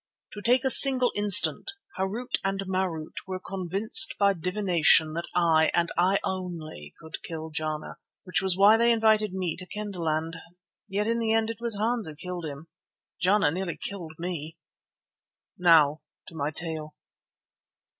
To 0.33 0.41
take 0.41 0.65
a 0.65 0.71
single 0.71 1.11
instance, 1.15 1.75
Harût 1.99 2.35
and 2.43 2.61
Marût 2.61 3.13
were 3.27 3.39
convinced 3.39 4.15
by 4.17 4.33
divination 4.33 5.13
that 5.13 5.27
I, 5.35 5.69
and 5.75 5.91
I 5.95 6.17
only, 6.23 6.95
could 6.99 7.21
kill 7.21 7.51
Jana, 7.51 7.97
which 8.23 8.41
was 8.41 8.57
why 8.57 8.77
they 8.77 8.91
invited 8.91 9.31
me 9.31 9.55
to 9.57 9.67
Kendahland. 9.67 10.37
Yet 10.87 11.05
in 11.05 11.19
the 11.19 11.33
end 11.33 11.51
it 11.51 11.61
was 11.61 11.75
Hans 11.75 12.07
who 12.07 12.15
killed 12.15 12.45
him. 12.45 12.65
Jana 13.21 13.51
nearly 13.51 13.77
killed 13.77 14.13
me! 14.17 14.57
Now 15.55 16.01
to 16.25 16.35
my 16.35 16.49
tale. 16.49 16.95